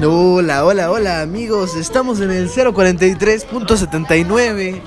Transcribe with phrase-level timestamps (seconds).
[0.00, 4.80] Hola, hola, hola amigos, estamos en el 043.79.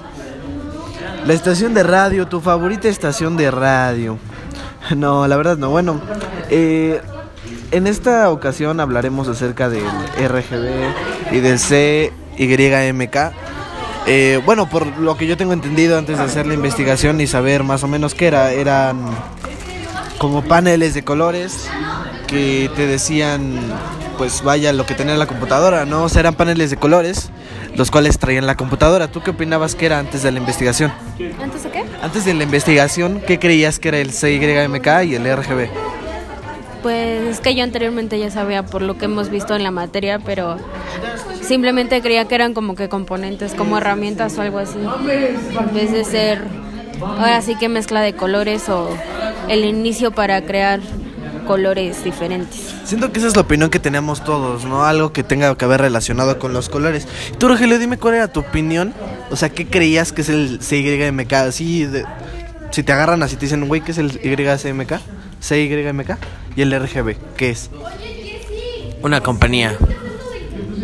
[1.25, 4.17] La estación de radio, tu favorita estación de radio.
[4.95, 5.99] No, la verdad no, bueno.
[6.49, 7.01] Eh,
[7.71, 13.17] en esta ocasión hablaremos acerca del RGB y del CYMK.
[14.05, 17.63] Eh, bueno, por lo que yo tengo entendido antes de hacer la investigación y saber
[17.63, 18.99] más o menos qué era, eran
[20.17, 21.67] como paneles de colores
[22.27, 23.59] que te decían,
[24.17, 26.03] pues vaya, lo que tenía la computadora, ¿no?
[26.03, 27.29] O sea, eran paneles de colores,
[27.75, 29.07] los cuales traían la computadora.
[29.07, 30.91] ¿Tú qué opinabas que era antes de la investigación?
[31.41, 31.83] ¿Antes de qué?
[32.01, 35.69] Antes de la investigación, ¿qué creías que era el CYMK y el RGB?
[36.81, 40.19] Pues es que yo anteriormente ya sabía por lo que hemos visto en la materia,
[40.19, 40.57] pero
[41.41, 44.77] simplemente creía que eran como que componentes, como herramientas o algo así.
[44.79, 46.43] En vez de ser,
[47.01, 48.89] ahora sí que mezcla de colores o
[49.49, 50.79] el inicio para crear
[51.47, 52.73] colores diferentes.
[52.85, 54.83] Siento que esa es la opinión que teníamos todos, ¿no?
[54.85, 57.07] Algo que tenga que ver relacionado con los colores.
[57.37, 58.93] Tú, Rogelio, dime cuál era tu opinión.
[59.29, 61.33] O sea, ¿qué creías que es el CYMK?
[61.33, 62.05] Así, de-
[62.71, 64.99] si te agarran así, te dicen, güey, ¿qué es el YCMK?
[65.41, 66.17] CYMK.
[66.55, 67.69] Y el RGB, ¿qué es?
[69.03, 69.75] Una compañía.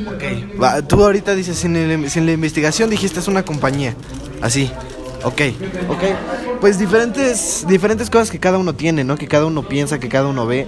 [0.07, 0.61] Ok.
[0.61, 3.95] Va, tú ahorita dices, sin, el- sin la investigación dijiste es una compañía.
[4.41, 4.71] Así.
[5.23, 5.41] Ok,
[5.89, 6.03] ok.
[6.59, 9.17] Pues diferentes, diferentes cosas que cada uno tiene, ¿no?
[9.17, 10.67] Que cada uno piensa, que cada uno ve.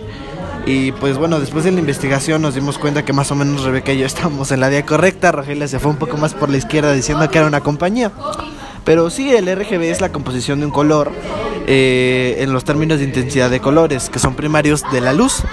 [0.65, 3.91] Y pues bueno, después de la investigación nos dimos cuenta que más o menos Rebeca
[3.91, 5.31] y yo estábamos en la vía correcta.
[5.31, 8.11] Rogelia se fue un poco más por la izquierda diciendo que era una compañía.
[8.85, 11.11] Pero sí, el RGB es la composición de un color
[11.67, 15.43] eh, en los términos de intensidad de colores, que son primarios de la luz.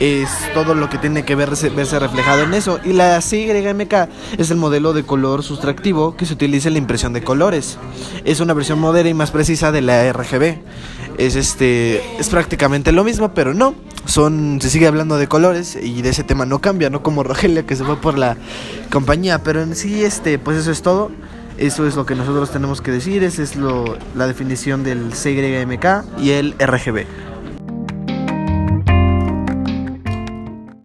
[0.00, 2.80] Es todo lo que tiene que verse, verse reflejado en eso.
[2.82, 3.94] Y la CYMK
[4.38, 7.76] es el modelo de color sustractivo que se utiliza en la impresión de colores.
[8.24, 10.58] Es una versión moderna y más precisa de la RGB.
[11.18, 13.74] Es este es prácticamente lo mismo, pero no.
[14.06, 17.66] Son se sigue hablando de colores y de ese tema no cambia, no como Rogelia
[17.66, 18.38] que se fue por la
[18.90, 21.10] compañía, pero en sí este pues eso es todo.
[21.58, 26.18] Eso es lo que nosotros tenemos que decir, esa es lo, la definición del CYMK
[26.18, 27.04] y el RGB.